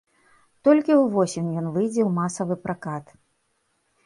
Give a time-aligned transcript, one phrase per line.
[0.67, 3.05] Толькі ўвосень ён выйдзе ў масавы пракат.